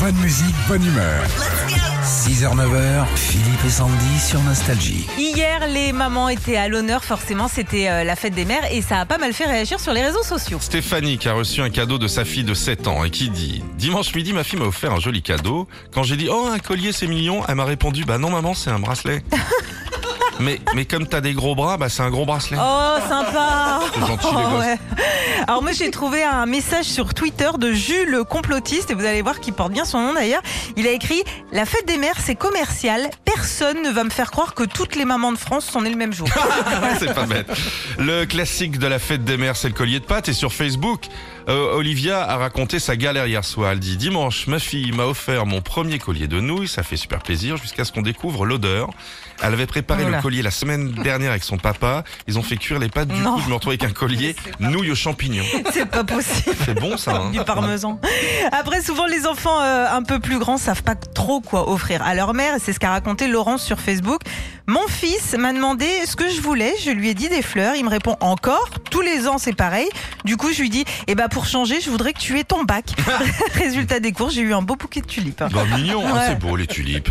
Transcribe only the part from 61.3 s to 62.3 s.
quoi offrir à